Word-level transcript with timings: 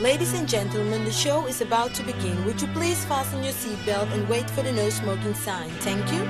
Ladies 0.00 0.32
and 0.32 0.48
gentlemen, 0.48 1.04
the 1.04 1.10
show 1.10 1.48
is 1.48 1.60
about 1.60 1.92
to 1.94 2.04
begin. 2.04 2.44
Would 2.44 2.62
you 2.62 2.68
please 2.68 3.04
fasten 3.06 3.42
your 3.42 3.52
seatbelt 3.52 4.12
and 4.12 4.28
wait 4.28 4.48
for 4.48 4.62
the 4.62 4.70
no 4.70 4.88
smoking 4.90 5.34
sign? 5.34 5.70
Thank 5.80 6.12
you. 6.12 6.22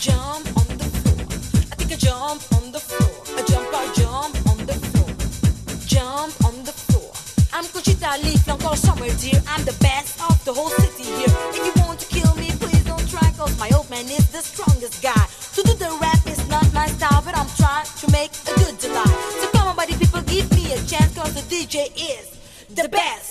Jump 0.00 0.48
on 0.56 0.78
the 0.78 0.88
floor. 0.96 1.26
I 1.70 1.74
think 1.76 1.92
I 1.92 1.96
jump 1.96 2.42
on 2.56 2.72
the 2.72 2.80
floor. 2.80 3.36
I 3.36 3.42
jump, 3.42 3.68
I 3.70 3.92
jump 3.92 4.48
on 4.48 4.64
the 4.64 4.72
floor. 4.72 5.10
Jump 5.84 6.44
on 6.46 6.64
the 6.64 6.72
floor. 6.72 7.12
I'm 7.52 7.64
somewhere, 8.76 9.10
dear. 9.20 9.42
I'm 9.46 9.64
the 9.66 9.76
best 9.80 10.22
of 10.22 10.42
the 10.46 10.54
whole 10.54 10.70
city. 10.70 10.93
the 22.74 22.88
best. 22.88 23.23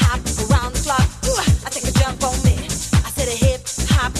hop 0.00 0.20
around 0.48 0.74
the 0.74 0.82
clock. 0.84 1.08
Ooh, 1.26 1.38
I 1.64 1.70
take 1.70 1.88
a 1.88 1.92
jump 1.98 2.22
on 2.24 2.36
me. 2.44 2.56
I 3.04 3.10
said 3.14 3.28
a 3.28 3.36
hip 3.36 3.62
hop 3.90 4.12